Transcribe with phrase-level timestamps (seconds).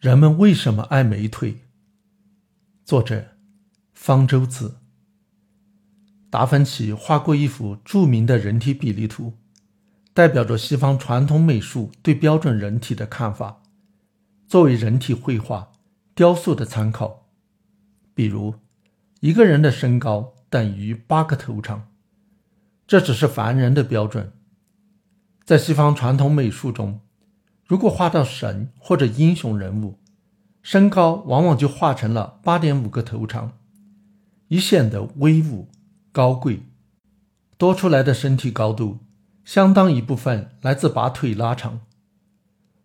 [0.00, 1.64] 人们为什么爱美腿？
[2.84, 3.30] 作者：
[3.92, 4.76] 方舟子。
[6.30, 9.32] 达芬奇画过一幅著名的人体比例图，
[10.14, 13.60] 代表着西方传统美术对标准人体的看法，
[14.46, 15.72] 作为人体绘画、
[16.14, 17.28] 雕塑的参考。
[18.14, 18.54] 比如，
[19.18, 21.88] 一个人的身高等于八个头长，
[22.86, 24.32] 这只是凡人的标准。
[25.44, 27.00] 在西方传统美术中，
[27.68, 29.98] 如果画到神或者英雄人物，
[30.62, 33.52] 身高往往就画成了八点五个头长，
[34.48, 35.68] 以显得威武
[36.10, 36.62] 高贵。
[37.58, 39.00] 多出来的身体高度，
[39.44, 41.80] 相当一部分来自把腿拉长。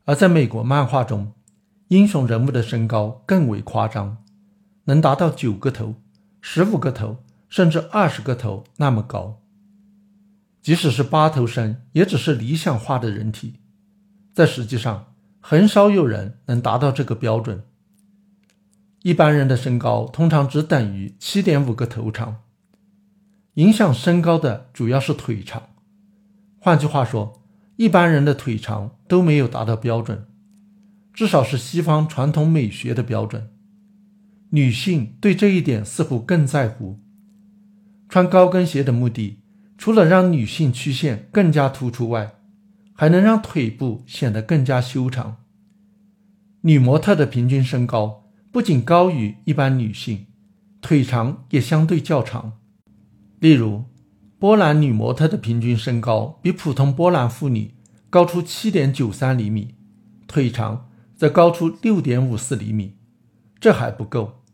[0.03, 1.31] 而在美国漫画中，
[1.87, 4.17] 英雄人物的身高更为夸张，
[4.83, 5.95] 能达到九个头、
[6.41, 9.39] 十五个头，甚至二十个头那么高。
[10.61, 13.61] 即使是八头身，也只是理想化的人体。
[14.33, 17.63] 在实际上，很少有人能达到这个标准。
[19.03, 22.37] 一般人的身高通常只等于七点五个头长。
[23.55, 25.69] 影响身高的主要是腿长。
[26.59, 27.43] 换句话说，
[27.75, 30.25] 一般人的腿长都没有达到标准，
[31.13, 33.51] 至少是西方传统美学的标准。
[34.49, 36.99] 女性对这一点似乎更在乎。
[38.09, 39.39] 穿高跟鞋的目的，
[39.77, 42.35] 除了让女性曲线更加突出外，
[43.03, 45.43] 还能让腿部显得更加修长。
[46.61, 50.27] 女模特的平均身高不仅高于一般女性，
[50.79, 52.53] 腿长也相对较长。
[53.41, 53.83] 例如，
[54.39, 57.73] 波兰女模特的平均身高比普通波兰妇女
[58.09, 59.75] 高出七点九三厘米，
[60.25, 62.95] 腿长则高出六点五四厘米。
[63.59, 64.45] 这还不够，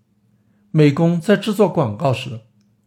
[0.72, 2.40] 美工在制作广告时，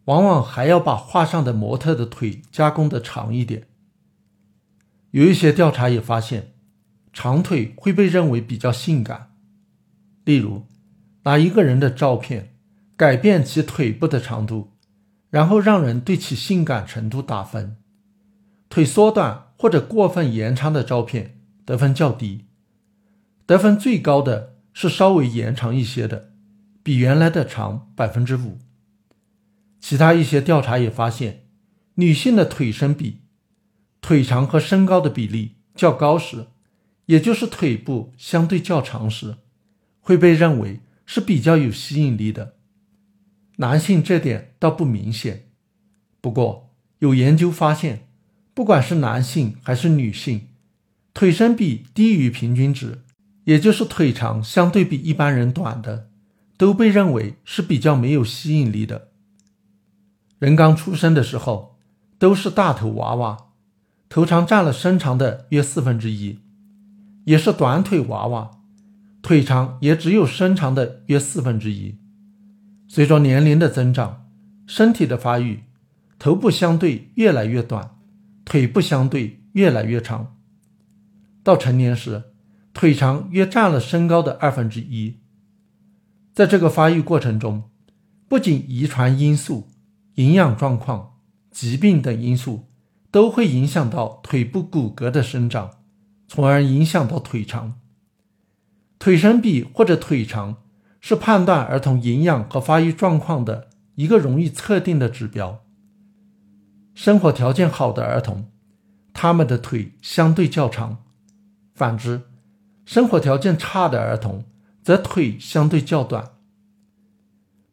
[0.06, 3.68] 往往还要把画上的模特的腿加工的长一点。
[5.12, 6.54] 有一些调查也发现，
[7.12, 9.34] 长腿会被认为比较性感。
[10.24, 10.66] 例如，
[11.24, 12.54] 拿一个人的照片，
[12.96, 14.72] 改变其腿部的长度，
[15.28, 17.76] 然后让人对其性感程度打分。
[18.70, 22.46] 腿缩短或者过分延长的照片得分较低，
[23.44, 26.32] 得分最高的是稍微延长一些的，
[26.82, 28.58] 比原来的长百分之五。
[29.78, 31.44] 其他一些调查也发现，
[31.96, 33.21] 女性的腿身比。
[34.02, 36.48] 腿长和身高的比例较高时，
[37.06, 39.36] 也就是腿部相对较长时，
[40.00, 42.56] 会被认为是比较有吸引力的。
[43.56, 45.44] 男性这点倒不明显。
[46.20, 48.08] 不过有研究发现，
[48.52, 50.48] 不管是男性还是女性，
[51.14, 53.02] 腿身比低于平均值，
[53.44, 56.10] 也就是腿长相对比一般人短的，
[56.56, 59.10] 都被认为是比较没有吸引力的。
[60.40, 61.78] 人刚出生的时候
[62.18, 63.51] 都是大头娃娃。
[64.12, 66.40] 头长占了身长的约四分之一，
[67.24, 68.50] 也是短腿娃娃，
[69.22, 71.98] 腿长也只有身长的约四分之一。
[72.86, 74.28] 随着年龄的增长，
[74.66, 75.62] 身体的发育，
[76.18, 77.96] 头部相对越来越短，
[78.44, 80.36] 腿部相对越来越长。
[81.42, 82.24] 到成年时，
[82.74, 85.20] 腿长约占了身高的二分之一。
[86.34, 87.70] 在这个发育过程中，
[88.28, 89.68] 不仅遗传因素、
[90.16, 91.14] 营养状况、
[91.50, 92.68] 疾病等因素。
[93.12, 95.70] 都会影响到腿部骨骼的生长，
[96.26, 97.78] 从而影响到腿长。
[98.98, 100.62] 腿身比或者腿长
[100.98, 105.62] 是判断儿童营养和发育状况的一个容易测定的指标。
[106.94, 108.50] 生活条件好的儿童，
[109.12, 110.96] 他们的腿相对较长；
[111.74, 112.22] 反之，
[112.86, 114.44] 生活条件差的儿童
[114.82, 116.30] 则腿相对较短。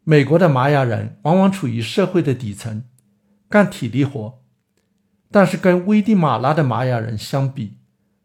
[0.04, 2.84] 美国的玛雅人往往处于社会的底层，
[3.48, 4.39] 干体力活。
[5.30, 7.78] 但是跟危地马拉的玛雅人相比，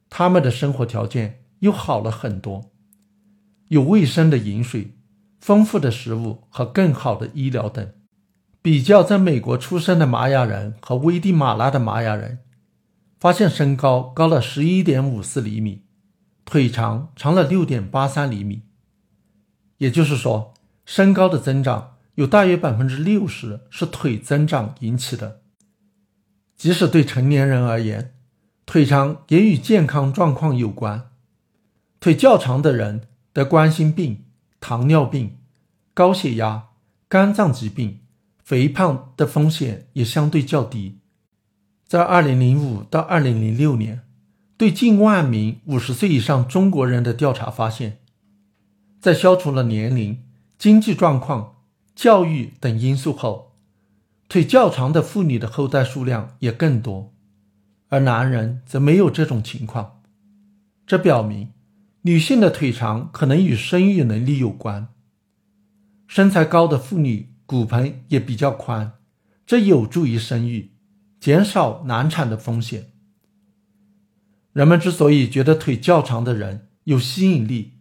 [0.09, 2.71] 他们的生活条件又好了很多，
[3.67, 4.97] 有卫生的饮水、
[5.39, 7.93] 丰富的食物和更好的医疗等。
[8.61, 12.39] 比较在美国出生的玛雅人和危地马拉的玛雅人，
[13.19, 15.83] 发现身高高了十一点五四厘米，
[16.43, 18.63] 腿长长了六点八三厘米。
[19.77, 25.41] 也就是说，身高的增长有大约百分之六十是腿增长引起的。
[26.55, 28.13] 即使对成年人而言，
[28.65, 31.09] 腿长也与健康状况有关。
[31.99, 34.23] 腿较长的人得冠心病、
[34.59, 35.37] 糖尿病、
[35.93, 36.69] 高血压、
[37.09, 37.99] 肝脏疾病、
[38.43, 40.99] 肥胖的风险也相对较低。
[41.87, 44.01] 在2005到2006年，
[44.57, 47.99] 对近万名50岁以上中国人的调查发现，
[48.99, 50.23] 在消除了年龄、
[50.57, 51.57] 经济状况、
[51.93, 53.54] 教育等因素后。
[54.27, 57.13] 腿较长的妇女的后代数量也更多，
[57.89, 60.01] 而男人则没有这种情况。
[60.87, 61.51] 这表明，
[62.01, 64.89] 女性的腿长可能与生育能力有关。
[66.07, 68.93] 身材高的妇女骨盆也比较宽，
[69.45, 70.73] 这有助于生育，
[71.19, 72.91] 减少难产的风险。
[74.53, 77.73] 人们之所以觉得腿较长的人有吸引力，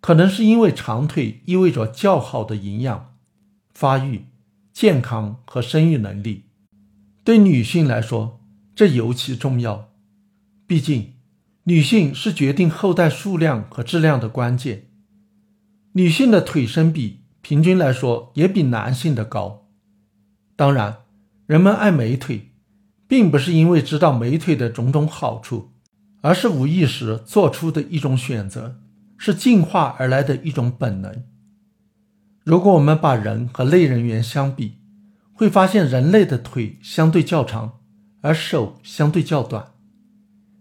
[0.00, 3.14] 可能是因为长腿意味着较好的营养、
[3.72, 4.26] 发育、
[4.80, 6.44] 健康和生育能力。
[7.24, 8.40] 对女性来说，
[8.76, 9.88] 这尤其重要，
[10.68, 11.14] 毕竟
[11.64, 14.84] 女性是决定后代数量和质量的关键。
[15.94, 17.24] 女性的腿身比。
[17.40, 19.68] 平均来说也比男性的高。
[20.54, 20.98] 当然，
[21.46, 22.52] 人们爱美腿，
[23.08, 25.72] 并不是因为知道美腿的种种好处，
[26.20, 28.78] 而是无意识做出的一种选择，
[29.16, 31.24] 是进化而来的一种本能。
[32.48, 34.78] 如果我们把人和类人猿相比，
[35.34, 37.80] 会发现人类的腿相对较长，
[38.22, 39.74] 而手相对较短。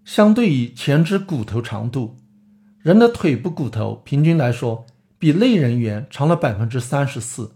[0.04, 2.18] 相对于前肢骨头长度，
[2.82, 4.86] 人的腿部骨头平均来说。
[5.18, 7.56] 比类人猿长了百分之三十四，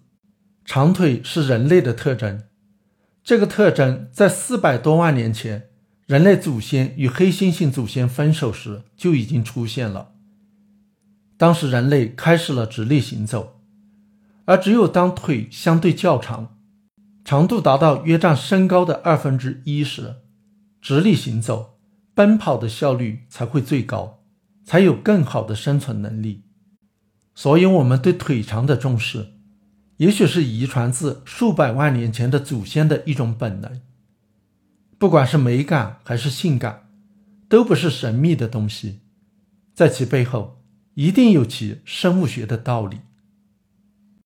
[0.64, 2.42] 长腿是人类的特征。
[3.24, 5.68] 这个特征在四百多万年前，
[6.08, 10.14] 人类祖先与黑猩猩祖先分手时就已经出现了。
[11.38, 13.61] 当时人类开始了直立行走，
[14.46, 16.58] 而只有当腿相对较长，
[17.24, 20.16] 长度达到约占身高的二分之一时，
[20.82, 21.80] 直立行走、
[22.14, 24.24] 奔跑的效率才会最高，
[24.66, 26.44] 才有更好的生存能力。
[27.34, 29.34] 所以，我们对腿长的重视，
[29.98, 33.82] 也许是遗传自数百万年前的祖先的一种本能。
[34.98, 36.90] 不管是美感还是性感，
[37.48, 39.00] 都不是神秘的东西，
[39.74, 40.62] 在其背后
[40.96, 43.00] 一定有其生物学的道理。